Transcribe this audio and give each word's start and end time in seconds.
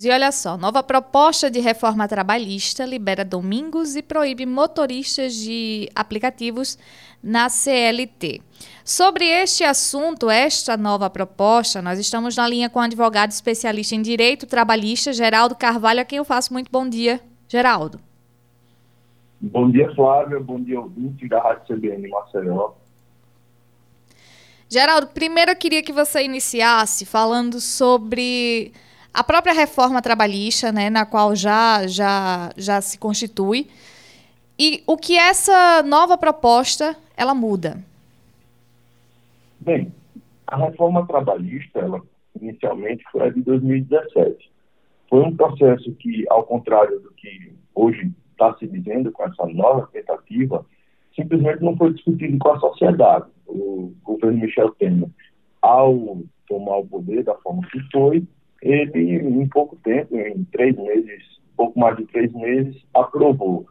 E 0.00 0.08
olha 0.12 0.30
só, 0.30 0.56
nova 0.56 0.80
proposta 0.80 1.50
de 1.50 1.58
reforma 1.58 2.06
trabalhista 2.06 2.86
libera 2.86 3.24
domingos 3.24 3.96
e 3.96 4.02
proíbe 4.02 4.46
motoristas 4.46 5.34
de 5.34 5.90
aplicativos 5.92 6.78
na 7.20 7.48
CLT. 7.48 8.40
Sobre 8.84 9.24
este 9.24 9.64
assunto, 9.64 10.30
esta 10.30 10.76
nova 10.76 11.10
proposta, 11.10 11.82
nós 11.82 11.98
estamos 11.98 12.36
na 12.36 12.46
linha 12.46 12.70
com 12.70 12.78
o 12.78 12.82
advogado 12.82 13.32
especialista 13.32 13.96
em 13.96 14.00
direito 14.00 14.46
trabalhista, 14.46 15.12
Geraldo 15.12 15.56
Carvalho, 15.56 16.00
a 16.00 16.04
quem 16.04 16.18
eu 16.18 16.24
faço 16.24 16.52
muito 16.52 16.70
bom 16.70 16.88
dia. 16.88 17.20
Geraldo. 17.48 17.98
Bom 19.40 19.68
dia, 19.68 19.92
Flávia. 19.96 20.38
Bom 20.38 20.62
dia, 20.62 20.80
ouvinte 20.80 21.26
da 21.26 21.42
Rádio 21.42 21.74
CBN 21.74 22.08
Maceió. 22.08 22.70
Geraldo, 24.68 25.08
primeiro 25.08 25.50
eu 25.50 25.56
queria 25.56 25.82
que 25.82 25.92
você 25.92 26.22
iniciasse 26.22 27.04
falando 27.04 27.60
sobre 27.60 28.72
a 29.18 29.24
própria 29.24 29.52
reforma 29.52 30.00
trabalhista, 30.00 30.70
né, 30.70 30.88
na 30.88 31.04
qual 31.04 31.34
já, 31.34 31.88
já, 31.88 32.52
já 32.56 32.80
se 32.80 32.96
constitui, 32.96 33.66
e 34.56 34.80
o 34.86 34.96
que 34.96 35.18
essa 35.18 35.82
nova 35.82 36.16
proposta 36.16 36.96
ela 37.16 37.34
muda. 37.34 37.82
Bem, 39.58 39.92
a 40.46 40.56
reforma 40.56 41.04
trabalhista, 41.04 41.80
ela 41.80 42.00
inicialmente 42.40 43.02
foi 43.10 43.22
a 43.26 43.30
de 43.30 43.42
2017. 43.42 44.52
Foi 45.10 45.24
um 45.24 45.36
processo 45.36 45.92
que, 45.96 46.24
ao 46.30 46.44
contrário 46.44 47.00
do 47.00 47.10
que 47.10 47.52
hoje 47.74 48.12
está 48.30 48.54
se 48.56 48.68
dizendo 48.68 49.10
com 49.10 49.24
essa 49.24 49.46
nova 49.46 49.88
tentativa, 49.92 50.64
simplesmente 51.16 51.60
não 51.60 51.76
foi 51.76 51.92
discutido 51.92 52.38
com 52.38 52.52
a 52.52 52.60
sociedade. 52.60 53.26
O 53.48 53.92
governo 54.04 54.38
Michel 54.38 54.70
Temer, 54.78 55.10
ao 55.60 56.18
tomar 56.48 56.76
o 56.76 56.86
poder 56.86 57.24
da 57.24 57.34
forma 57.34 57.66
que 57.72 57.80
foi, 57.90 58.24
ele, 58.62 59.16
em 59.16 59.48
pouco 59.48 59.76
tempo, 59.76 60.16
em 60.16 60.44
três 60.44 60.76
meses, 60.76 61.38
pouco 61.56 61.78
mais 61.78 61.96
de 61.96 62.06
três 62.06 62.32
meses, 62.32 62.82
aprovou 62.94 63.66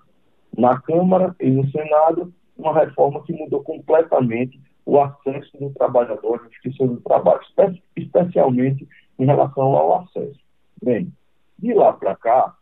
na 0.57 0.79
Câmara 0.81 1.35
e 1.39 1.49
no 1.49 1.69
Senado 1.69 2.33
uma 2.57 2.73
reforma 2.73 3.23
que 3.23 3.33
mudou 3.33 3.63
completamente 3.63 4.59
o 4.85 4.99
acesso 4.99 5.57
do 5.59 5.69
trabalhador 5.71 6.39
à 6.39 6.43
justiça 6.49 6.87
do 6.87 6.99
trabalho, 7.01 7.41
especialmente 7.95 8.87
em 9.19 9.25
relação 9.25 9.75
ao 9.75 10.01
acesso. 10.01 10.39
Bem, 10.81 11.11
de 11.59 11.73
lá 11.73 11.93
para 11.93 12.15
cá, 12.15 12.55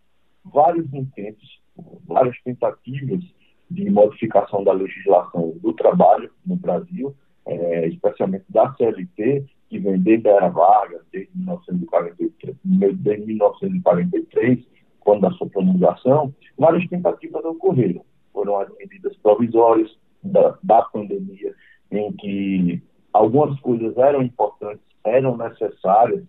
vários 0.44 0.92
intentos, 0.94 1.62
várias 2.06 2.36
tentativas 2.44 3.24
de 3.70 3.90
modificação 3.90 4.64
da 4.64 4.72
legislação 4.72 5.54
do 5.62 5.74
trabalho 5.74 6.32
no 6.46 6.56
Brasil, 6.56 7.16
é, 7.46 7.88
especialmente 7.88 8.46
da 8.50 8.74
CLT, 8.74 9.46
que 9.70 9.80
vem 9.80 10.00
desde 10.00 10.30
a 10.30 10.34
era 10.34 10.50
Vargas, 10.50 11.02
desde 11.12 11.32
1943, 11.38 12.56
desde 12.64 13.26
1943 13.26 14.76
quando 15.06 15.22
da 15.22 15.32
sua 15.32 15.48
promulgação, 15.48 16.34
várias 16.58 16.86
tentativas 16.90 17.46
ocorreram. 17.46 18.04
Foram 18.34 18.60
as 18.60 18.70
medidas 18.76 19.16
provisórias 19.18 19.96
da, 20.24 20.58
da 20.64 20.82
pandemia, 20.82 21.54
em 21.92 22.12
que 22.14 22.82
algumas 23.14 23.58
coisas 23.60 23.96
eram 23.98 24.24
importantes, 24.24 24.84
eram 25.06 25.38
necessárias 25.38 26.24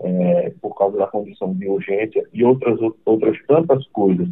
é, 0.00 0.50
por 0.60 0.74
causa 0.74 0.96
da 0.96 1.06
condição 1.06 1.54
de 1.54 1.68
urgência, 1.68 2.26
e 2.32 2.42
outras, 2.42 2.78
outras 3.04 3.38
tantas 3.46 3.86
coisas 3.88 4.28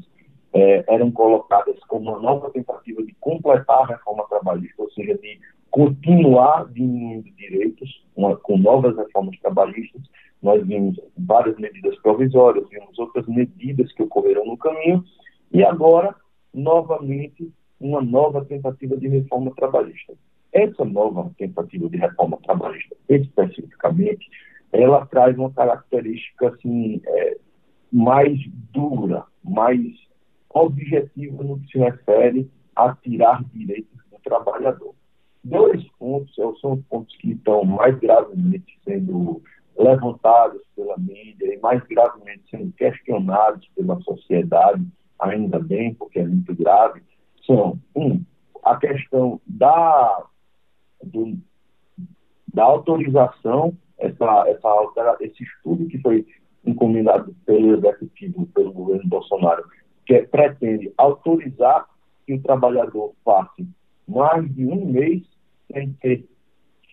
é, 0.53 0.85
eram 0.89 1.11
colocadas 1.13 1.79
como 1.87 2.11
uma 2.11 2.19
nova 2.19 2.51
tentativa 2.51 3.03
de 3.03 3.15
completar 3.21 3.83
a 3.83 3.87
reforma 3.87 4.27
trabalhista, 4.29 4.83
ou 4.83 4.91
seja, 4.93 5.17
de 5.19 5.39
continuar 5.71 6.69
diminuindo 6.73 7.31
direitos 7.37 8.05
uma, 8.17 8.37
com 8.37 8.59
novas 8.59 8.97
reformas 8.97 9.39
trabalhistas. 9.41 10.03
Nós 10.43 10.67
vimos 10.67 10.99
várias 11.17 11.57
medidas 11.59 11.97
provisórias, 12.01 12.69
vimos 12.69 12.99
outras 12.99 13.27
medidas 13.27 13.93
que 13.93 14.03
ocorreram 14.03 14.47
no 14.47 14.57
caminho, 14.57 15.05
e 15.53 15.63
agora, 15.63 16.15
novamente, 16.53 17.53
uma 17.79 18.01
nova 18.01 18.45
tentativa 18.45 18.97
de 18.97 19.09
reforma 19.09 19.53
trabalhista. 19.55 20.15
Essa 20.53 20.85
nova 20.85 21.31
tentativa 21.39 21.89
de 21.89 21.97
reforma 21.97 22.39
trabalhista, 22.43 22.97
especificamente, 23.09 24.29
ela 24.73 25.07
traz 25.07 25.37
uma 25.37 25.51
característica 25.53 26.49
assim, 26.49 27.01
é, 27.05 27.37
mais 27.93 28.39
dura, 28.73 29.25
mais 29.45 29.81
objetiva 30.53 31.43
no 31.43 31.61
que 31.61 31.73
se 31.73 31.79
refere 31.79 32.51
a 32.75 32.95
tirar 32.95 33.45
direitos 33.53 33.99
do 34.11 34.19
trabalhador. 34.23 34.95
Dois 35.43 35.83
pontos 35.99 36.35
são 36.35 36.75
os 36.75 36.85
pontos 36.87 37.17
que 37.17 37.33
estão 37.33 37.65
mais 37.65 37.99
gravemente 37.99 38.79
sendo 38.85 39.43
levantados 39.79 40.61
pela 40.77 40.99
mídia 40.99 41.55
e 41.55 41.59
mais 41.61 41.83
gravemente 41.85 42.43
sendo 42.51 42.71
questionados 42.73 43.67
pela 43.75 43.99
sociedade, 44.03 44.87
ainda 45.19 45.59
bem, 45.59 45.95
porque 45.95 46.19
é 46.19 46.27
muito 46.27 46.55
grave, 46.55 47.03
são, 47.47 47.79
um, 47.97 48.23
a 48.63 48.77
questão 48.77 49.41
da, 49.47 50.25
do, 51.03 51.39
da 52.53 52.65
autorização, 52.65 53.75
essa, 53.99 54.45
essa, 54.49 55.17
esse 55.21 55.43
estudo 55.43 55.87
que 55.87 55.99
foi 55.99 56.27
encomendado 56.65 57.35
pelo 57.47 57.75
Executivo, 57.77 58.47
pelo 58.55 58.73
governo 58.73 59.09
Bolsonaro, 59.09 59.65
que 60.05 60.15
é, 60.15 60.27
pretende 60.27 60.93
autorizar 60.99 61.87
que 62.27 62.35
o 62.35 62.43
trabalhador 62.43 63.15
passe 63.25 63.67
mais 64.07 64.53
de 64.55 64.67
um 64.67 64.85
mês 64.87 65.23
sem 65.73 65.93
ter 65.95 66.29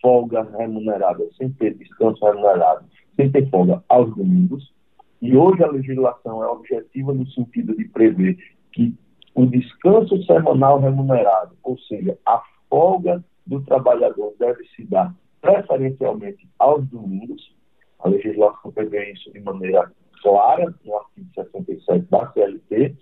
folga 0.00 0.42
remunerada, 0.56 1.24
sem 1.36 1.50
ter 1.52 1.74
descanso 1.74 2.24
remunerado, 2.24 2.86
sem 3.16 3.30
ter 3.30 3.48
folga 3.50 3.82
aos 3.88 4.14
domingos. 4.14 4.72
E 5.20 5.36
hoje 5.36 5.62
a 5.64 5.70
legislação 5.70 6.42
é 6.42 6.46
objetiva 6.46 7.12
no 7.12 7.26
sentido 7.28 7.76
de 7.76 7.84
prever 7.86 8.36
que 8.72 8.94
o 9.34 9.46
descanso 9.46 10.22
semanal 10.24 10.80
remunerado, 10.80 11.56
ou 11.62 11.78
seja, 11.80 12.16
a 12.24 12.42
folga 12.68 13.24
do 13.46 13.60
trabalhador 13.62 14.34
deve 14.38 14.64
se 14.76 14.84
dar 14.84 15.14
preferencialmente 15.40 16.48
aos 16.58 16.86
domingos. 16.88 17.56
A 18.00 18.08
legislação 18.08 18.70
prevê 18.70 19.12
isso 19.12 19.32
de 19.32 19.40
maneira 19.40 19.90
clara 20.22 20.74
no 20.84 20.96
artigo 20.96 21.28
67 21.34 22.06
da 22.10 22.26
CLT. 22.28 22.96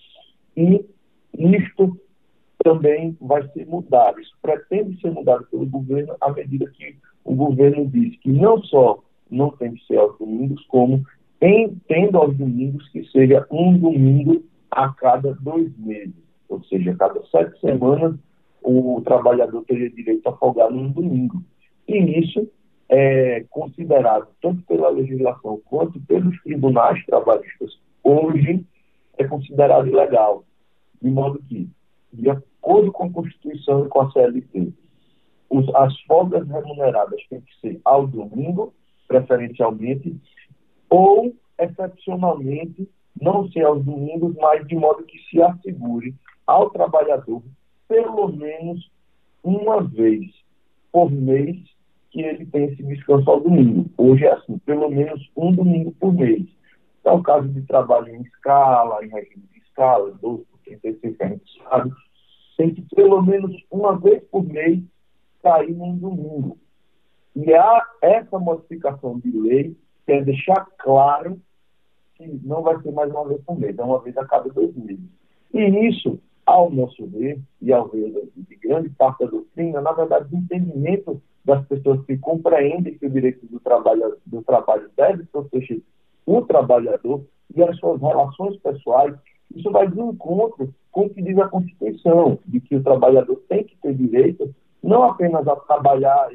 E 0.56 0.86
isto 1.34 1.98
também 2.66 3.16
vai 3.20 3.46
ser 3.50 3.64
mudado. 3.64 4.20
Isso 4.20 4.34
pretende 4.42 5.00
ser 5.00 5.12
mudado 5.12 5.46
pelo 5.46 5.64
governo 5.66 6.16
à 6.20 6.32
medida 6.32 6.68
que 6.72 6.96
o 7.24 7.32
governo 7.32 7.86
diz 7.86 8.18
que 8.18 8.28
não 8.28 8.60
só 8.64 9.04
não 9.30 9.50
tem 9.50 9.74
que 9.74 9.86
ser 9.86 9.98
aos 9.98 10.18
domingos, 10.18 10.64
como 10.66 11.04
tem, 11.38 11.76
tendo 11.86 12.18
aos 12.18 12.36
domingos 12.36 12.88
que 12.88 13.04
seja 13.12 13.46
um 13.52 13.78
domingo 13.78 14.42
a 14.68 14.92
cada 14.94 15.32
dois 15.34 15.70
meses. 15.78 16.16
Ou 16.48 16.60
seja, 16.64 16.90
a 16.90 16.96
cada 16.96 17.24
sete 17.26 17.60
semanas 17.60 18.16
o 18.64 19.00
trabalhador 19.04 19.64
teria 19.64 19.88
direito 19.88 20.28
a 20.28 20.36
folgar 20.36 20.68
num 20.68 20.90
domingo. 20.90 21.40
E 21.86 22.18
isso 22.18 22.48
é 22.88 23.44
considerado, 23.48 24.26
tanto 24.42 24.60
pela 24.66 24.88
legislação 24.88 25.60
quanto 25.66 26.00
pelos 26.00 26.36
tribunais 26.42 27.04
trabalhistas, 27.06 27.78
hoje 28.02 28.66
é 29.16 29.22
considerado 29.22 29.86
ilegal. 29.86 30.42
De 31.00 31.10
modo 31.10 31.40
que, 31.48 31.68
de 32.12 32.30
acordo 32.66 32.90
com 32.90 33.04
a 33.04 33.10
Constituição 33.10 33.86
e 33.86 33.88
com 33.88 34.00
a 34.00 34.10
CLT, 34.10 34.72
os, 35.48 35.72
as 35.76 36.00
folgas 36.02 36.46
remuneradas 36.48 37.24
têm 37.30 37.40
que 37.40 37.60
ser 37.60 37.80
ao 37.84 38.08
domingo, 38.08 38.74
preferencialmente, 39.06 40.16
ou, 40.90 41.32
excepcionalmente, 41.58 42.88
não 43.20 43.48
ser 43.50 43.64
aos 43.64 43.84
domingos, 43.84 44.34
mas 44.34 44.66
de 44.66 44.74
modo 44.74 45.04
que 45.04 45.18
se 45.30 45.40
assegure 45.40 46.12
ao 46.44 46.70
trabalhador 46.70 47.40
pelo 47.88 48.28
menos 48.28 48.90
uma 49.44 49.80
vez 49.80 50.26
por 50.90 51.10
mês 51.10 51.56
que 52.10 52.20
ele 52.20 52.46
tem 52.46 52.64
esse 52.64 52.82
descanso 52.82 53.30
ao 53.30 53.40
domingo. 53.40 53.88
Hoje 53.96 54.24
é 54.24 54.32
assim, 54.32 54.58
pelo 54.58 54.90
menos 54.90 55.30
um 55.36 55.52
domingo 55.52 55.92
por 55.92 56.12
mês. 56.12 56.44
É 57.04 57.12
o 57.12 57.22
caso 57.22 57.48
de 57.48 57.62
trabalho 57.62 58.12
em 58.12 58.22
escala, 58.22 59.04
em 59.04 59.08
regime 59.08 59.44
de 59.52 59.60
escala, 59.60 60.10
12 60.20 60.44
por 60.44 60.58
36 60.64 61.16
que 61.16 61.22
a 61.22 61.28
gente 61.28 61.62
sabe, 61.62 61.92
tem 62.56 62.74
que 62.74 62.82
pelo 62.94 63.22
menos 63.22 63.54
uma 63.70 63.98
vez 63.98 64.22
por 64.24 64.44
mês 64.44 64.82
cair 65.42 65.74
num 65.74 65.96
domingo. 65.96 66.58
E 67.34 67.54
há 67.54 67.82
essa 68.00 68.38
modificação 68.38 69.18
de 69.18 69.30
lei 69.30 69.76
quer 70.06 70.24
deixar 70.24 70.66
claro 70.78 71.40
que 72.14 72.26
não 72.42 72.62
vai 72.62 72.80
ser 72.80 72.92
mais 72.92 73.10
uma 73.10 73.28
vez 73.28 73.40
por 73.42 73.58
mês, 73.58 73.78
é 73.78 73.82
uma 73.82 74.00
vez 74.00 74.16
a 74.16 74.24
cada 74.24 74.48
dois 74.48 74.74
meses. 74.74 75.04
E 75.52 75.88
isso, 75.88 76.18
ao 76.46 76.70
nosso 76.70 77.06
ver, 77.06 77.38
e 77.60 77.72
ao 77.72 77.88
ver 77.88 78.30
de 78.34 78.56
grande 78.56 78.88
parte 78.90 79.24
da 79.24 79.30
doutrina, 79.30 79.80
na 79.80 79.92
verdade, 79.92 80.34
o 80.34 80.38
entendimento 80.38 81.20
das 81.44 81.64
pessoas 81.66 82.04
que 82.06 82.16
compreendem 82.16 82.96
que 82.98 83.06
o 83.06 83.10
direito 83.10 83.46
do 83.46 83.60
trabalho, 83.60 84.16
do 84.24 84.42
trabalho 84.42 84.90
deve 84.96 85.24
proteger 85.24 85.82
o 86.24 86.42
trabalhador 86.42 87.24
e 87.54 87.62
as 87.62 87.78
suas 87.78 88.00
relações 88.00 88.56
pessoais, 88.56 89.14
isso 89.56 89.70
vai 89.70 89.88
de 89.88 90.00
encontro 90.00 90.72
com 90.92 91.06
o 91.06 91.10
que 91.10 91.22
diz 91.22 91.38
a 91.38 91.48
Constituição, 91.48 92.38
de 92.46 92.60
que 92.60 92.76
o 92.76 92.82
trabalhador 92.82 93.42
tem 93.48 93.64
que 93.64 93.76
ter 93.78 93.94
direito 93.94 94.54
não 94.82 95.04
apenas 95.04 95.46
a 95.48 95.56
trabalhar 95.56 96.30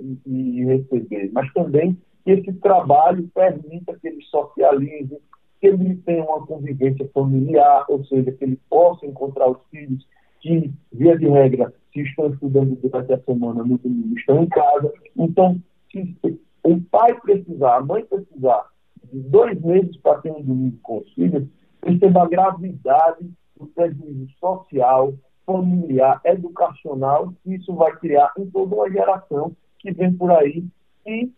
e, 0.00 0.18
e 0.26 0.64
receber, 0.64 1.30
mas 1.32 1.52
também 1.52 1.96
que 2.24 2.32
esse 2.32 2.52
trabalho 2.54 3.28
permita 3.34 3.96
que 3.98 4.08
ele 4.08 4.22
socialize, 4.22 5.16
que 5.60 5.66
ele 5.66 5.96
tenha 5.96 6.24
uma 6.24 6.46
convivência 6.46 7.08
familiar, 7.12 7.84
ou 7.88 8.04
seja, 8.04 8.32
que 8.32 8.44
ele 8.44 8.58
possa 8.68 9.06
encontrar 9.06 9.50
os 9.50 9.58
filhos 9.70 10.06
que, 10.40 10.72
via 10.92 11.18
de 11.18 11.28
regra, 11.28 11.72
se 11.92 12.00
estão 12.00 12.30
estudando 12.32 12.76
durante 12.76 13.12
a 13.12 13.20
semana, 13.20 13.62
no 13.62 13.78
domingo, 13.78 14.18
estão 14.18 14.42
em 14.42 14.48
casa. 14.48 14.92
Então, 15.16 15.60
se 15.90 16.16
o 16.62 16.80
pai 16.90 17.18
precisar, 17.20 17.76
a 17.76 17.82
mãe 17.82 18.04
precisar 18.04 18.66
de 19.12 19.20
dois 19.20 19.60
meses 19.60 19.96
para 19.98 20.20
ter 20.20 20.30
um 20.30 20.42
domingo 20.42 20.78
com 20.82 20.98
os 20.98 21.12
filhos, 21.12 21.44
perceba 21.80 22.22
a 22.22 22.28
gravidade 22.28 23.30
do 23.56 23.66
prejuízo 23.66 24.30
social, 24.38 25.14
familiar, 25.44 26.20
educacional 26.24 27.32
que 27.42 27.54
isso 27.54 27.74
vai 27.74 27.94
criar 27.96 28.32
em 28.38 28.48
toda 28.50 28.74
uma 28.74 28.90
geração 28.90 29.54
que 29.78 29.90
vem 29.92 30.14
por 30.14 30.30
aí 30.30 30.64
e 31.06 31.30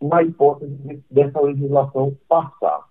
na 0.00 0.22
hipótese 0.22 1.02
dessa 1.10 1.40
legislação 1.40 2.16
passar. 2.28 2.86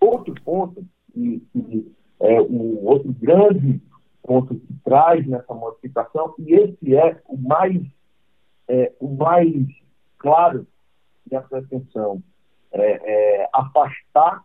Outro 0.00 0.34
ponto, 0.42 0.84
e, 1.14 1.42
e 1.54 1.92
é 2.20 2.40
um 2.40 2.84
outro 2.86 3.12
grande 3.12 3.80
ponto 4.22 4.54
que 4.54 4.74
traz 4.84 5.26
nessa 5.26 5.54
modificação, 5.54 6.34
e 6.38 6.54
esse 6.54 6.96
é 6.96 7.20
o 7.28 7.36
mais, 7.36 7.82
é, 8.68 8.92
o 8.98 9.08
mais 9.08 9.54
claro 10.18 10.66
de 11.26 11.36
atenção, 11.36 12.22
é, 12.72 13.42
é, 13.42 13.48
afastar 13.52 14.42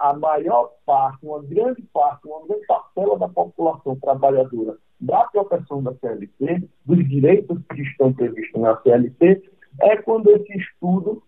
a 0.00 0.14
maior 0.14 0.72
parte, 0.86 1.18
uma 1.24 1.42
grande 1.42 1.82
parte, 1.92 2.26
uma 2.26 2.46
grande 2.46 2.66
parcela 2.66 3.18
da 3.18 3.28
população 3.28 3.94
trabalhadora 3.96 4.76
da 4.98 5.24
proteção 5.24 5.82
da 5.82 5.94
CLT, 5.94 6.68
dos 6.84 7.08
direitos 7.08 7.58
que 7.74 7.82
estão 7.82 8.12
previstos 8.12 8.60
na 8.60 8.76
CLT, 8.80 9.42
é 9.82 9.96
quando 9.96 10.30
esse 10.30 10.52
estudo, 10.58 11.22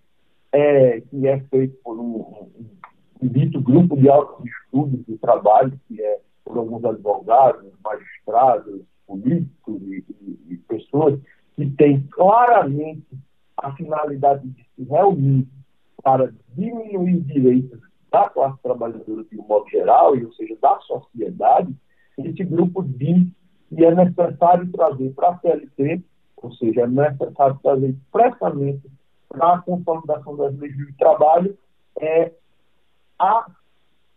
é, 0.52 1.00
que 1.00 1.26
é 1.26 1.40
feito 1.50 1.76
por 1.82 1.98
um, 1.98 2.50
um, 3.22 3.28
dito 3.28 3.60
grupo 3.60 3.96
de 3.96 4.08
estudos 4.08 5.04
de 5.06 5.16
trabalho, 5.18 5.78
que 5.88 6.02
é 6.02 6.20
por 6.44 6.58
alguns 6.58 6.84
advogados, 6.84 7.72
magistrados, 7.82 8.82
políticos 9.06 9.82
e, 9.82 10.04
e, 10.20 10.38
e 10.50 10.56
pessoas 10.68 11.18
que 11.54 11.70
têm 11.70 12.02
claramente 12.10 13.06
a 13.56 13.72
finalidade 13.72 14.48
de 14.48 14.66
se 14.74 14.84
reunir 14.84 15.46
para 16.02 16.32
diminuir 16.54 17.20
direitos 17.20 17.80
da 18.12 18.28
classe 18.28 18.62
trabalhadora 18.62 19.24
de 19.24 19.40
um 19.40 19.46
modo 19.46 19.68
geral, 19.70 20.12
ou 20.12 20.32
seja, 20.34 20.54
da 20.60 20.78
sociedade, 20.80 21.74
esse 22.18 22.44
grupo 22.44 22.82
diz 22.82 23.26
que 23.68 23.84
é 23.84 23.94
necessário 23.94 24.70
trazer 24.70 25.14
para 25.14 25.30
a 25.30 25.38
CLT, 25.38 26.04
ou 26.36 26.52
seja, 26.52 26.82
é 26.82 26.86
necessário 26.86 27.58
trazer 27.62 27.88
expressamente 27.88 28.90
para 29.28 29.54
a 29.54 29.62
consolidação 29.62 30.36
das 30.36 30.54
leis 30.58 30.76
de 30.76 30.92
trabalho, 30.92 31.56
é, 31.98 32.32
a, 33.18 33.46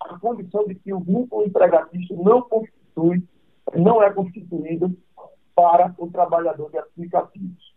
a 0.01 0.19
condição 0.19 0.67
de 0.67 0.75
que 0.75 0.93
o 0.93 0.99
vínculo 0.99 1.45
empregatista 1.45 2.13
não 2.15 2.41
constitui, 2.41 3.23
não 3.73 4.03
é 4.03 4.11
constituído 4.11 4.93
para 5.55 5.95
o 5.97 6.11
trabalhador 6.11 6.69
de 6.69 6.79
aplicativos. 6.79 7.73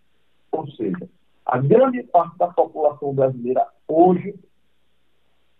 Ou 0.50 0.68
seja, 0.72 1.08
a 1.46 1.58
grande 1.58 2.02
parte 2.02 2.36
da 2.38 2.48
população 2.48 3.14
brasileira 3.14 3.64
hoje 3.86 4.34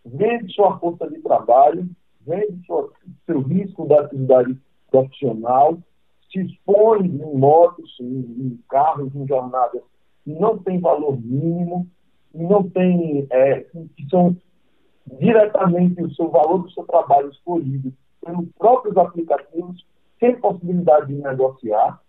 vende 0.04 0.52
sua 0.52 0.78
força 0.78 1.08
de 1.08 1.18
trabalho, 1.20 1.88
vende 2.26 2.64
sua, 2.66 2.90
seu 3.26 3.40
risco 3.40 3.86
da 3.86 4.00
atividade 4.00 4.56
profissional, 4.90 5.78
se 6.30 6.40
expõe 6.40 7.06
em 7.06 7.36
motos, 7.36 7.96
em, 8.00 8.58
carros, 8.68 9.14
em 9.14 9.26
jornadas 9.26 9.82
que 10.24 10.32
não 10.32 10.58
tem 10.58 10.78
valor 10.78 11.18
mínimo, 11.20 11.86
e 12.34 12.42
não 12.42 12.68
tem, 12.68 13.26
é, 13.30 13.60
que 13.96 14.08
são 14.10 14.36
diretamente 15.18 16.02
o 16.02 16.14
seu 16.14 16.28
valor 16.28 16.58
do 16.58 16.70
seu 16.70 16.84
trabalho 16.84 17.30
escolhido 17.30 17.92
pelos 18.24 18.46
próprios 18.58 18.96
aplicativos, 18.96 19.84
sem 20.20 20.38
possibilidade 20.38 21.06
de 21.06 21.14
negociar, 21.14 22.00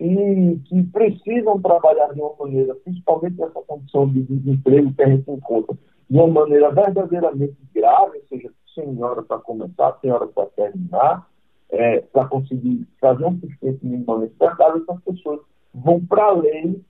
e 0.00 0.58
que 0.64 0.82
precisam 0.84 1.60
trabalhar 1.60 2.12
de 2.12 2.20
uma 2.20 2.34
maneira, 2.40 2.74
principalmente 2.74 3.38
nessa 3.38 3.60
condição 3.60 4.08
de 4.08 4.22
desemprego 4.22 4.92
que 4.94 5.02
a 5.02 5.08
gente 5.08 5.30
encontra, 5.30 5.76
de 6.10 6.16
uma 6.16 6.26
maneira 6.26 6.70
verdadeiramente 6.72 7.56
grave, 7.72 8.18
ou 8.18 8.24
seja, 8.28 8.50
sem 8.74 9.02
hora 9.02 9.22
para 9.22 9.38
começar, 9.38 9.96
sem 10.00 10.10
hora 10.10 10.26
para 10.26 10.46
terminar, 10.46 11.28
é, 11.70 12.00
para 12.00 12.26
conseguir 12.26 12.86
fazer 13.00 13.24
um 13.24 13.38
sustento 13.38 13.78
minimamente 13.82 14.34
para 14.34 14.56
casa, 14.56 14.82
essas 14.82 15.00
pessoas 15.04 15.40
vão 15.72 16.04
para 16.04 16.24
a 16.24 16.32
lei 16.32 16.82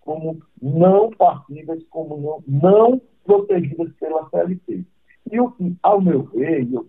como 0.00 0.42
não 0.60 1.10
passíveis, 1.10 1.82
como 1.88 2.16
não, 2.20 2.44
não 2.46 3.00
protegidas 3.24 3.92
pela 3.94 4.28
CLT. 4.28 4.84
E 5.30 5.40
o 5.40 5.50
que, 5.52 5.74
ao 5.82 6.00
meu 6.00 6.24
ver, 6.24 6.70
eu, 6.70 6.86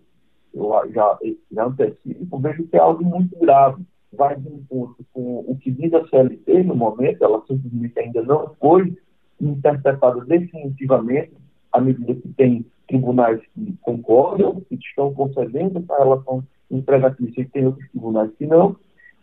eu 0.52 0.92
já, 0.92 1.18
já 1.52 1.64
antecipo, 1.64 2.38
vejo 2.38 2.66
que 2.66 2.76
é 2.76 2.80
algo 2.80 3.04
muito 3.04 3.38
grave 3.38 3.82
vai 4.12 4.36
de 4.36 4.48
encontro 4.48 5.04
com 5.12 5.44
o 5.46 5.56
que 5.58 5.70
diz 5.70 5.92
a 5.92 6.06
CLT 6.08 6.64
no 6.64 6.74
momento, 6.74 7.22
ela 7.22 7.42
simplesmente 7.46 7.98
ainda 7.98 8.22
não 8.22 8.54
foi 8.54 8.96
interpretada 9.40 10.24
definitivamente, 10.24 11.32
à 11.72 11.80
medida 11.80 12.14
que 12.14 12.28
tem 12.30 12.64
tribunais 12.88 13.40
que 13.54 13.76
concordam, 13.82 14.60
que 14.68 14.76
estão 14.76 15.12
concedendo 15.12 15.78
essa 15.78 15.98
relação 15.98 16.44
empregatícia 16.70 17.42
e 17.42 17.46
tem 17.46 17.66
outros 17.66 17.88
tribunais 17.90 18.30
que 18.38 18.46
não. 18.46 18.76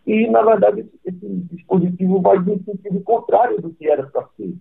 E, 0.06 0.28
na 0.28 0.42
verdade, 0.42 0.80
esse, 0.80 1.16
esse 1.16 1.26
dispositivo 1.52 2.20
vai 2.20 2.38
no 2.38 2.62
sentido 2.62 3.00
contrário 3.00 3.60
do 3.60 3.70
que 3.70 3.88
era 3.88 4.06
para 4.06 4.28
ser. 4.36 4.54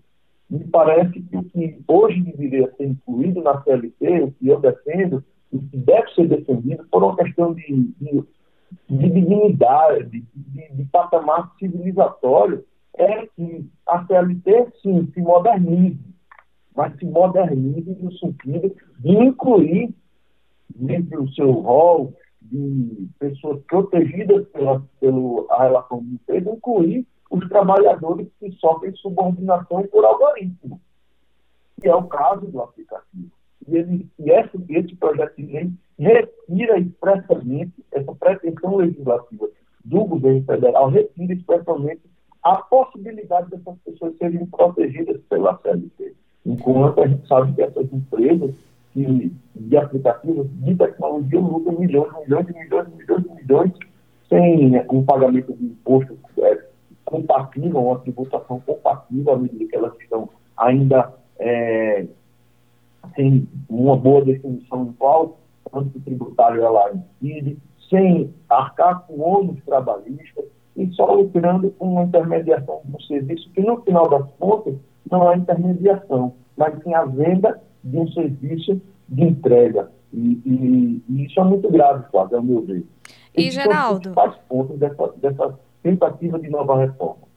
Me 0.50 0.64
parece 0.66 1.22
que 1.22 1.38
o 1.38 1.44
que 1.44 1.80
hoje 1.88 2.22
deveria 2.22 2.72
ser 2.76 2.86
incluído 2.86 3.42
na 3.42 3.62
CLT, 3.62 4.22
o 4.22 4.32
que 4.32 4.48
eu 4.48 4.60
defendo, 4.60 5.24
o 5.52 5.60
que 5.60 5.78
deve 5.78 6.14
ser 6.14 6.28
defendido, 6.28 6.86
por 6.90 7.04
uma 7.04 7.16
questão 7.16 7.54
de, 7.54 7.94
de 8.00 8.24
de 8.90 9.10
dignidade, 9.10 10.10
de, 10.10 10.26
de, 10.36 10.76
de 10.76 10.86
patamar 10.86 11.52
civilizatório, 11.58 12.66
é 12.98 13.26
que 13.28 13.70
a 13.88 14.06
CLT, 14.06 14.74
sim, 14.82 15.12
se 15.14 15.22
modernize, 15.22 16.00
mas 16.76 16.98
se 16.98 17.06
modernize 17.06 17.98
no 18.00 18.12
sentido 18.14 18.76
de 19.00 19.12
incluir 19.12 19.94
dentro 20.76 21.24
do 21.24 21.34
seu 21.34 21.52
rol 21.52 22.14
de 22.42 23.08
pessoas 23.20 23.62
protegidas 23.64 24.48
pela, 24.50 24.84
pela 25.00 25.64
relação 25.64 26.04
de 26.04 26.14
emprego, 26.14 26.56
incluir 26.56 27.08
os 27.32 27.48
trabalhadores 27.50 28.28
que 28.40 28.52
sofrem 28.54 28.96
subordinação 28.96 29.84
por 29.88 30.06
algoritmo, 30.06 30.80
que 31.82 31.88
é 31.88 31.96
o 31.96 32.04
caso 32.04 32.46
do 32.48 32.62
aplicativo. 32.62 33.32
E, 33.68 33.76
ele, 33.76 34.10
e 34.20 34.30
esse, 34.30 34.58
esse 34.70 34.96
projeto 34.96 35.36
de 35.38 35.46
lei 35.46 35.72
retira 35.98 36.80
expressamente 36.80 37.74
essa 37.92 38.14
pretensão 38.16 38.76
legislativa 38.76 39.50
do 39.86 40.06
governo 40.06 40.44
federal, 40.44 40.90
retira 40.90 41.34
expressamente 41.34 42.02
a 42.44 42.58
possibilidade 42.58 43.50
dessas 43.50 43.76
pessoas 43.86 44.18
serem 44.18 44.46
protegidas 44.48 45.20
pela 45.30 45.58
CLT. 45.60 46.14
Enquanto 46.46 47.02
a 47.02 47.08
gente 47.08 47.28
sabe 47.28 47.54
que 47.54 47.62
essas 47.62 47.92
empresas 47.92 48.54
que, 48.92 49.32
de 49.56 49.78
aplicativos 49.78 50.48
de 50.52 50.76
tecnologia 50.76 51.40
lucram 51.40 51.80
milhões, 51.80 52.12
milhões 52.28 52.48
milhões, 52.48 52.88
milhões 52.96 53.26
milhões 53.42 53.72
sem 54.28 54.72
né, 54.72 54.86
um 54.92 55.04
pagamento 55.04 55.54
de 55.54 55.66
imposto 55.66 56.18
é, 56.40 56.66
compatível, 57.06 57.80
uma 57.80 58.00
tributação 58.00 58.60
compatível 58.62 59.34
à 59.34 59.38
medida 59.38 59.66
que 59.66 59.76
elas 59.76 59.94
estão 60.00 60.30
ainda 60.58 61.14
é, 61.40 62.06
sem 63.16 63.48
uma 63.70 63.96
boa 63.96 64.24
definição 64.26 64.84
em 64.84 64.94
qual 64.94 65.38
âmbito 65.74 66.00
tributário 66.02 66.62
ela 66.62 66.94
incide, 67.22 67.58
sem 67.90 68.34
arcar 68.50 69.06
com 69.08 69.20
ônus 69.20 69.64
trabalhistas 69.66 70.46
e 70.76 70.90
só 70.94 71.14
lucrando 71.14 71.72
com 71.72 71.94
uma 71.94 72.04
intermediação 72.04 72.82
de 72.86 72.96
um 72.96 73.00
serviço 73.02 73.50
que, 73.52 73.62
no 73.62 73.82
final 73.82 74.10
das 74.10 74.30
contas, 74.40 74.76
não 75.10 75.32
é 75.32 75.38
intermediação, 75.38 76.34
mas 76.58 76.82
sim 76.84 76.94
a 76.94 77.06
venda 77.06 77.62
de 77.84 77.98
um 77.98 78.08
serviço 78.10 78.82
de 79.08 79.24
entrega. 79.24 79.92
E, 80.12 80.42
e, 80.46 81.04
e 81.10 81.26
isso 81.26 81.40
é 81.40 81.44
muito 81.44 81.70
grave, 81.72 82.06
Flávio, 82.12 82.38
ao 82.38 82.44
meu 82.44 82.62
ver. 82.62 82.84
E, 83.36 83.50
Geraldo? 83.52 84.14
Faz 84.14 84.36
pontos 84.48 84.78
dessa, 84.78 85.08
dessa 85.18 85.60
tentativa 85.82 86.40
de 86.40 86.50
nova 86.50 86.78
reforma. 86.78 87.33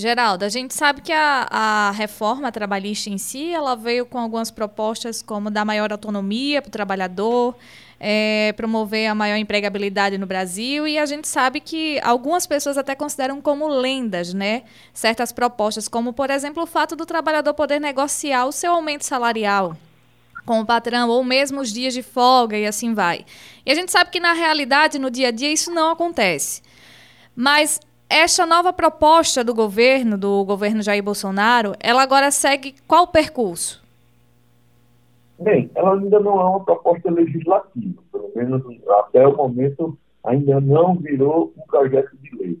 Geraldo, 0.00 0.46
a 0.46 0.48
gente 0.48 0.72
sabe 0.72 1.02
que 1.02 1.12
a, 1.12 1.46
a, 1.50 1.90
reforma 1.90 2.50
trabalhista 2.50 3.10
em 3.10 3.18
si, 3.18 3.52
ela 3.52 3.76
veio 3.76 4.06
com 4.06 4.18
algumas 4.18 4.50
propostas 4.50 5.20
como 5.20 5.50
dar 5.50 5.62
maior 5.64 5.92
autonomia 5.92 6.62
para 6.62 6.70
o 6.70 6.72
trabalhador, 6.72 7.54
é, 8.00 8.54
promover 8.56 9.08
a 9.08 9.14
maior 9.14 9.36
empregabilidade 9.36 10.16
no 10.16 10.26
Brasil, 10.26 10.88
e 10.88 10.98
a 10.98 11.04
gente 11.04 11.28
sabe 11.28 11.60
que 11.60 12.00
algumas 12.02 12.46
pessoas 12.46 12.78
até 12.78 12.94
consideram 12.94 13.42
como 13.42 13.68
lendas, 13.68 14.32
né? 14.32 14.62
Certas 14.94 15.32
propostas, 15.32 15.86
como, 15.86 16.14
por 16.14 16.30
exemplo, 16.30 16.62
o 16.62 16.66
fato 16.66 16.96
do 16.96 17.04
trabalhador 17.04 17.52
poder 17.52 17.78
negociar 17.78 18.46
o 18.46 18.52
seu 18.52 18.72
aumento 18.72 19.04
salarial 19.04 19.76
com 20.46 20.60
o 20.60 20.66
patrão, 20.66 21.10
ou 21.10 21.22
mesmo 21.22 21.60
os 21.60 21.70
dias 21.70 21.92
de 21.92 22.02
folga, 22.02 22.56
e 22.56 22.66
assim 22.66 22.94
vai. 22.94 23.26
E 23.66 23.70
a 23.70 23.74
gente 23.74 23.92
sabe 23.92 24.10
que, 24.10 24.18
na 24.18 24.32
realidade, 24.32 24.98
no 24.98 25.10
dia 25.10 25.28
a 25.28 25.30
dia, 25.30 25.52
isso 25.52 25.70
não 25.70 25.90
acontece. 25.90 26.62
Mas 27.36 27.78
esta 28.10 28.44
nova 28.44 28.72
proposta 28.72 29.44
do 29.44 29.54
governo, 29.54 30.18
do 30.18 30.44
governo 30.44 30.82
Jair 30.82 31.02
Bolsonaro, 31.02 31.74
ela 31.78 32.02
agora 32.02 32.32
segue 32.32 32.74
qual 32.86 33.06
percurso? 33.06 33.80
Bem, 35.38 35.70
ela 35.76 35.94
ainda 35.94 36.18
não 36.18 36.40
é 36.40 36.44
uma 36.44 36.64
proposta 36.64 37.08
legislativa, 37.08 38.02
pelo 38.10 38.30
menos 38.34 38.62
até 38.98 39.26
o 39.26 39.36
momento 39.36 39.96
ainda 40.24 40.60
não 40.60 40.96
virou 40.96 41.54
um 41.56 41.62
projeto 41.62 42.10
de 42.18 42.36
lei. 42.36 42.58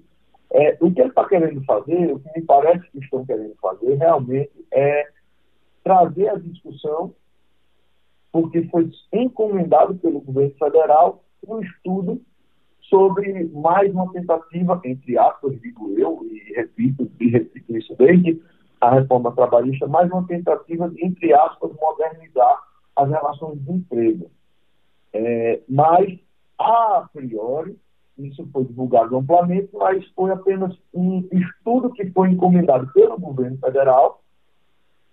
É, 0.52 0.76
o 0.80 0.90
que 0.90 1.00
ele 1.00 1.10
está 1.10 1.28
querendo 1.28 1.62
fazer, 1.64 2.12
o 2.12 2.20
que 2.20 2.30
me 2.38 2.42
parece 2.44 2.88
que 2.90 2.98
estão 2.98 3.26
querendo 3.26 3.54
fazer 3.60 3.94
realmente 3.96 4.52
é 4.72 5.08
trazer 5.82 6.28
a 6.28 6.38
discussão, 6.38 7.12
porque 8.32 8.62
foi 8.68 8.88
encomendado 9.12 9.96
pelo 9.96 10.20
governo 10.20 10.54
federal 10.58 11.24
um 11.46 11.60
estudo 11.60 12.20
sobre 12.90 13.48
mais 13.54 13.90
uma 13.94 14.12
tentativa, 14.12 14.80
entre 14.84 15.16
aspas, 15.16 15.58
digo 15.60 15.94
eu, 15.96 16.20
e 16.24 16.52
repito, 16.54 17.10
e 17.20 17.28
repito 17.28 17.76
isso 17.76 17.94
desde 17.96 18.42
a 18.80 18.90
reforma 18.90 19.32
trabalhista, 19.32 19.86
mais 19.86 20.10
uma 20.10 20.26
tentativa 20.26 20.90
de, 20.90 21.04
entre 21.04 21.32
aspas, 21.32 21.70
modernizar 21.80 22.58
as 22.96 23.08
relações 23.08 23.62
de 23.62 23.72
emprego. 23.72 24.30
É, 25.12 25.60
mas, 25.68 26.18
a 26.58 27.08
priori, 27.12 27.78
isso 28.18 28.46
foi 28.52 28.64
divulgado 28.64 29.16
amplamente, 29.16 29.68
mas 29.72 30.04
foi 30.08 30.32
apenas 30.32 30.76
um 30.92 31.26
estudo 31.32 31.92
que 31.92 32.10
foi 32.10 32.30
encomendado 32.30 32.92
pelo 32.92 33.18
governo 33.18 33.56
federal 33.58 34.22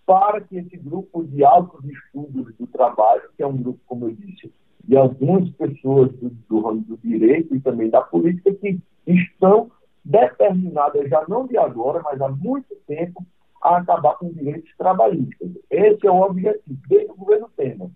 para 0.05 0.41
que 0.41 0.57
esse 0.57 0.77
grupo 0.77 1.23
de 1.25 1.43
altos 1.43 1.83
estudos 1.85 2.55
do 2.55 2.67
trabalho, 2.67 3.29
que 3.35 3.43
é 3.43 3.47
um 3.47 3.57
grupo, 3.57 3.79
como 3.85 4.05
eu 4.05 4.15
disse, 4.15 4.51
de 4.83 4.95
algumas 4.97 5.49
pessoas 5.51 6.11
do, 6.13 6.29
do 6.29 6.61
ramo 6.61 6.81
do 6.81 6.97
direito 6.97 7.55
e 7.55 7.59
também 7.59 7.89
da 7.89 8.01
política, 8.01 8.53
que 8.53 8.79
estão 9.05 9.71
determinadas, 10.03 11.09
já 11.09 11.25
não 11.27 11.45
de 11.45 11.57
agora, 11.57 12.01
mas 12.03 12.21
há 12.21 12.29
muito 12.29 12.75
tempo, 12.87 13.25
a 13.61 13.77
acabar 13.77 14.15
com 14.17 14.29
direitos 14.29 14.71
trabalhistas. 14.77 15.49
Esse 15.69 16.07
é 16.07 16.11
o 16.11 16.21
objetivo, 16.21 16.79
desde 16.87 17.11
o 17.11 17.15
governo 17.15 17.49
Temer. 17.57 17.89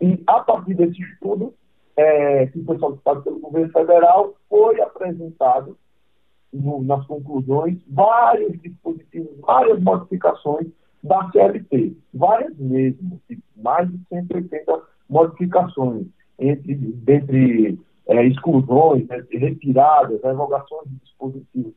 E, 0.00 0.22
a 0.26 0.40
partir 0.40 0.74
desse 0.74 1.00
estudo, 1.02 1.54
é, 1.96 2.46
que 2.46 2.62
foi 2.62 2.78
solicitado 2.78 3.22
pelo 3.22 3.40
governo 3.40 3.72
federal, 3.72 4.34
foi 4.48 4.80
apresentado 4.80 5.76
no, 6.52 6.82
nas 6.82 7.04
conclusões 7.06 7.78
vários 7.88 8.60
dispositivos, 8.60 9.36
várias 9.40 9.80
modificações 9.80 10.68
da 11.02 11.30
CLT, 11.30 11.96
várias 12.12 12.56
mesmo, 12.56 13.20
mais 13.56 13.90
de 13.90 13.98
180 14.08 14.82
modificações, 15.08 16.06
entre, 16.38 16.96
entre 17.06 17.78
é, 18.08 18.24
exclusões, 18.26 19.06
né, 19.08 19.22
retiradas, 19.30 20.22
revogações 20.22 20.88
de 20.88 20.96
dispositivos 20.96 21.74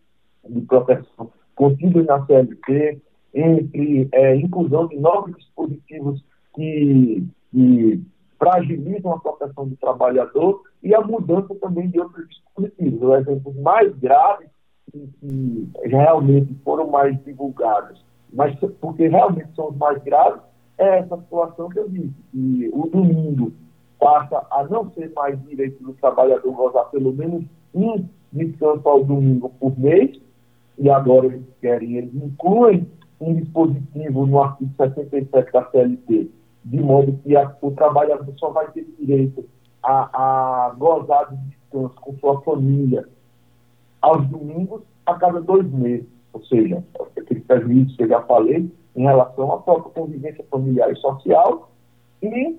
de 0.50 0.62
proteção 0.62 1.32
contidos 1.56 2.06
na 2.06 2.26
CLT, 2.26 3.02
entre 3.34 4.08
é, 4.12 4.36
inclusão 4.36 4.88
de 4.88 4.98
novos 4.98 5.36
dispositivos 5.36 6.24
que, 6.56 7.26
que 7.52 8.02
fragilizam 8.40 9.12
a 9.12 9.20
proteção 9.20 9.68
do 9.68 9.76
trabalhador 9.78 10.62
e 10.82 10.94
a 10.94 11.02
mudança 11.02 11.54
também 11.56 11.90
de 11.90 12.00
outros 12.00 12.28
dispositivos. 12.30 13.02
Os 13.02 13.20
exemplos 13.20 13.56
mais 13.58 13.94
graves 13.98 14.50
que, 14.92 15.08
que 15.20 15.68
realmente 15.88 16.56
foram 16.64 16.90
mais 16.90 17.22
divulgados, 17.24 18.06
mas 18.32 18.56
porque 18.80 19.08
realmente 19.08 19.54
são 19.56 19.70
os 19.70 19.78
mais 19.78 20.02
graves, 20.04 20.42
é 20.78 21.00
essa 21.00 21.18
situação 21.18 21.70
que 21.70 21.80
eu 21.80 21.90
disse, 21.90 22.14
que 22.32 22.70
o 22.74 22.88
domingo 22.88 23.52
passa 24.00 24.46
a 24.52 24.64
não 24.66 24.92
ser 24.92 25.12
mais 25.14 25.42
direito 25.44 25.84
do 25.84 25.94
trabalhador 25.94 26.54
gozar 26.54 26.86
pelo 26.92 27.12
menos 27.14 27.44
um 27.74 28.06
descanso 28.32 28.88
ao 28.88 29.04
domingo 29.04 29.50
por 29.60 29.78
mês, 29.78 30.20
e 30.78 30.90
agora 30.90 31.26
eles 31.26 31.46
querem, 31.60 31.98
eles 31.98 32.14
incluem 32.14 32.88
um 33.20 33.34
dispositivo 33.34 34.28
no 34.28 34.42
artigo 34.42 34.72
67 34.78 35.52
da 35.52 35.64
CLT, 35.72 36.30
de 36.66 36.80
modo 36.80 37.20
que 37.24 37.36
a, 37.36 37.56
o 37.62 37.72
trabalhador 37.72 38.32
só 38.38 38.52
vai 38.52 38.70
ter 38.72 38.86
direito 39.00 39.44
a, 39.82 40.68
a 40.68 40.70
gozar 40.78 41.32
de 41.32 41.38
descanso 41.50 41.96
com 41.96 42.14
sua 42.18 42.42
família 42.42 43.08
aos 44.02 44.28
domingos 44.28 44.82
a 45.06 45.16
cada 45.16 45.42
dois 45.42 45.66
meses. 45.72 46.06
Ou 46.34 46.44
seja, 46.46 46.84
aqueles 47.18 47.44
prejuízos 47.46 47.96
que 47.96 48.04
eu 48.04 48.10
já 48.10 48.22
falei 48.22 48.70
em 48.98 49.04
relação 49.04 49.52
à 49.52 49.60
própria 49.60 49.94
convivência 49.94 50.44
familiar 50.50 50.92
e 50.92 50.96
social 50.96 51.70
e 52.22 52.58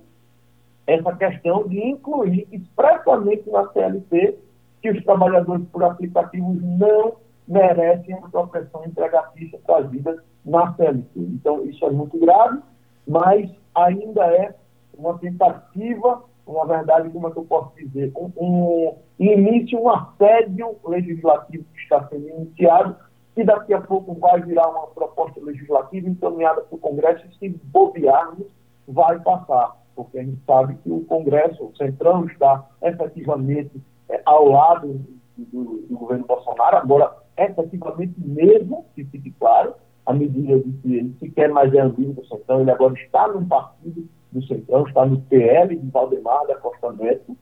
essa 0.87 1.15
questão 1.17 1.67
de 1.67 1.79
incluir 1.85 2.47
expressamente 2.53 3.51
na 3.51 3.69
CLT 3.73 4.39
que 4.81 4.91
os 4.91 5.05
trabalhadores 5.05 5.67
por 5.69 5.83
aplicativos 5.83 6.63
não 6.63 7.17
merecem 7.47 8.15
a 8.15 8.29
proteção 8.29 8.85
empregatícia 8.85 9.59
trazida 9.67 10.23
na 10.45 10.73
CLT. 10.75 11.09
Então, 11.17 11.65
isso 11.65 11.85
é 11.85 11.91
muito 11.91 12.17
grave, 12.19 12.61
mas 13.07 13.51
ainda 13.75 14.25
é 14.27 14.55
uma 14.97 15.19
tentativa, 15.19 16.23
uma 16.47 16.67
verdade, 16.67 17.11
como 17.11 17.29
é 17.29 17.31
que 17.33 17.39
eu 17.39 17.45
posso 17.45 17.75
dizer, 17.77 18.13
um, 18.17 18.31
um 18.39 18.97
início, 19.19 19.81
um 19.81 19.91
assédio 19.91 20.77
legislativo 20.87 21.65
que 21.75 21.81
está 21.81 22.07
sendo 22.09 22.29
iniciado, 22.29 22.97
que 23.39 23.45
daqui 23.45 23.73
a 23.73 23.81
pouco 23.81 24.15
vai 24.15 24.43
virar 24.43 24.69
uma 24.69 24.89
proposta 24.89 25.41
legislativa 25.41 26.09
encaminhada 26.09 26.61
para 26.63 26.75
o 26.75 26.81
Congresso 26.81 27.25
e, 27.25 27.39
se 27.39 27.49
bobearmos, 27.67 28.49
vai 28.89 29.17
passar, 29.21 29.77
porque 29.95 30.19
a 30.19 30.25
gente 30.25 30.41
sabe 30.45 30.75
que 30.83 30.91
o 30.91 31.05
Congresso, 31.05 31.67
o 31.67 31.77
Centrão, 31.77 32.27
está 32.27 32.67
efetivamente 32.83 33.81
é, 34.09 34.21
ao 34.25 34.49
lado 34.49 35.01
do, 35.37 35.87
do 35.89 35.97
governo 35.97 36.27
Bolsonaro, 36.27 36.79
agora 36.79 37.15
efetivamente 37.37 38.15
mesmo, 38.19 38.85
que 38.97 39.05
fique 39.05 39.31
claro, 39.39 39.75
à 40.05 40.13
medida 40.13 40.59
de 40.59 40.73
que 40.79 40.97
ele 40.97 41.17
sequer 41.21 41.49
mais 41.49 41.73
é 41.73 41.79
amigo 41.79 42.15
do 42.15 42.27
Centrão, 42.27 42.63
ele 42.63 42.73
agora 42.73 42.95
está 42.95 43.29
no 43.29 43.47
partido 43.47 44.09
do 44.33 44.43
Centrão, 44.49 44.85
está 44.85 45.07
no 45.07 45.21
PL 45.21 45.77
de 45.77 45.91
Valdemar 45.91 46.45
da 46.49 46.57
Costa 46.57 46.91
Neto, 46.95 47.37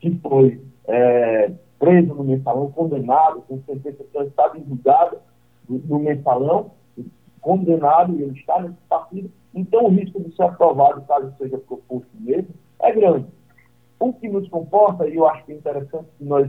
que 0.00 0.18
foi 0.22 0.62
é, 0.86 1.52
preso 1.78 2.14
no 2.14 2.24
mensalão, 2.24 2.72
condenado, 2.72 3.42
com 3.42 3.60
sentença 3.66 4.02
transitada 4.14 4.56
em 4.56 4.64
julgada 4.64 5.20
no 5.68 5.98
mensalão, 5.98 6.72
condenado, 7.40 8.16
e 8.16 8.22
ele 8.22 8.38
está 8.38 8.60
nesse 8.60 8.80
partido, 8.88 9.30
então 9.54 9.86
o 9.86 9.88
risco 9.90 10.22
de 10.22 10.34
ser 10.34 10.44
aprovado, 10.44 11.02
caso 11.02 11.32
seja 11.38 11.58
proposto 11.58 12.08
mesmo, 12.20 12.54
é 12.80 12.92
grande. 12.92 13.26
O 13.98 14.12
que 14.12 14.28
nos 14.28 14.48
comporta, 14.48 15.08
e 15.08 15.16
eu 15.16 15.26
acho 15.28 15.44
que 15.44 15.52
é 15.52 15.56
interessante 15.56 16.08
que 16.18 16.24
nós 16.24 16.48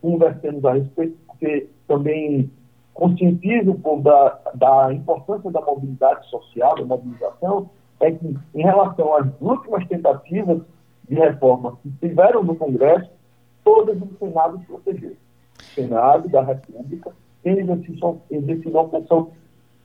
conversemos 0.00 0.64
a 0.64 0.74
respeito, 0.74 1.16
porque 1.26 1.68
também 1.86 2.50
conscientiza 2.94 3.74
da, 4.02 4.40
da 4.54 4.92
importância 4.92 5.50
da 5.50 5.60
mobilidade 5.60 6.28
social, 6.28 6.74
da 6.74 6.84
mobilização, 6.84 7.70
é 8.00 8.10
que, 8.10 8.36
em 8.54 8.62
relação 8.62 9.14
às 9.14 9.26
últimas 9.40 9.86
tentativas 9.86 10.60
de 11.08 11.14
reforma 11.14 11.78
que 11.82 11.90
tiveram 12.00 12.42
no 12.42 12.56
Congresso, 12.56 13.10
todas 13.64 13.96
o 14.00 14.16
Senado 14.18 14.60
protegeram. 14.66 15.16
O 15.58 15.62
Senado 15.62 16.28
da 16.28 16.42
República 16.42 17.12
exercido 17.44 18.70
uma 18.70 18.88
função 18.88 19.30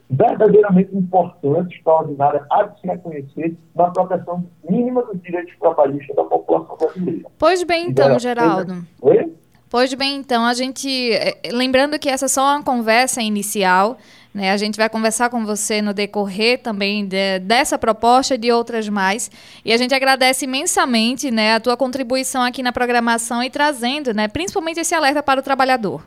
verdadeiramente 0.09 0.95
importante, 0.95 1.75
extraordinária, 1.75 2.45
a 2.49 2.63
de 2.63 2.79
se 2.79 2.87
reconhecer 2.87 3.57
na 3.75 3.89
proteção 3.89 4.45
mínima 4.69 5.03
dos 5.03 5.21
direitos 5.21 5.53
trabalhistas 5.59 6.15
da 6.15 6.23
população 6.23 6.77
brasileira. 6.77 7.29
Pois 7.37 7.63
bem, 7.63 7.89
então, 7.89 8.17
Geraldo. 8.17 8.85
Oi? 9.01 9.33
Pois 9.69 9.93
bem, 9.93 10.15
então, 10.15 10.45
a 10.45 10.53
gente. 10.53 11.11
Eh, 11.11 11.49
lembrando 11.51 11.99
que 11.99 12.07
essa 12.07 12.25
é 12.25 12.29
só 12.29 12.41
uma 12.55 12.63
conversa 12.63 13.21
inicial, 13.21 13.97
né? 14.33 14.51
A 14.51 14.57
gente 14.57 14.77
vai 14.77 14.87
conversar 14.87 15.29
com 15.29 15.45
você 15.45 15.81
no 15.81 15.93
decorrer 15.93 16.61
também 16.61 17.05
de, 17.05 17.39
dessa 17.39 17.77
proposta 17.77 18.35
e 18.35 18.37
de 18.37 18.49
outras 18.49 18.87
mais. 18.87 19.29
E 19.65 19.73
a 19.73 19.77
gente 19.77 19.93
agradece 19.93 20.45
imensamente 20.45 21.29
né, 21.29 21.55
a 21.55 21.59
tua 21.59 21.75
contribuição 21.75 22.43
aqui 22.43 22.63
na 22.63 22.71
programação 22.71 23.43
e 23.43 23.49
trazendo, 23.49 24.13
né, 24.13 24.29
principalmente 24.29 24.79
esse 24.79 24.95
alerta 24.95 25.21
para 25.21 25.39
o 25.39 25.43
trabalhador. 25.43 26.01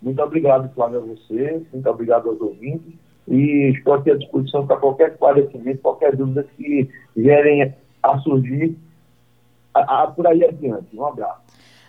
Muito 0.00 0.22
obrigado, 0.22 0.72
Flávio, 0.74 0.98
a 0.98 1.00
você, 1.00 1.62
muito 1.72 1.88
obrigado 1.88 2.28
aos 2.28 2.40
ouvintes. 2.40 2.94
E 3.28 3.72
estou 3.76 3.94
aqui 3.94 4.10
à 4.10 4.16
disposição 4.16 4.66
para 4.66 4.76
qualquer 4.76 5.12
esclarecimento, 5.12 5.80
qualquer 5.80 6.14
dúvida 6.14 6.46
que 6.56 6.88
vierem 7.16 7.74
a 8.02 8.18
surgir 8.18 8.76
a, 9.74 10.02
a, 10.02 10.06
por 10.06 10.26
aí 10.26 10.44
adiante. 10.44 10.96
Um 10.96 11.04
abraço. 11.04 11.40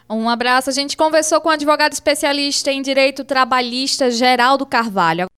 Um 0.10 0.30
abraço. 0.30 0.70
A 0.70 0.74
gente 0.74 0.98
conversou 0.98 1.40
com 1.40 1.50
o 1.50 1.52
advogado 1.52 1.94
especialista 1.94 2.72
em 2.72 2.82
direito 2.82 3.24
trabalhista 3.24 4.10
Geraldo 4.10 4.66
Carvalho. 4.66 5.28